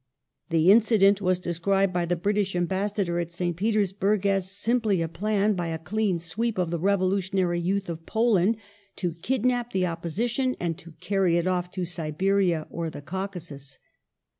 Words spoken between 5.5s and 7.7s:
by a clean sweep of the revolutionary